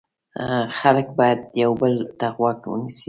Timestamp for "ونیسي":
2.67-2.99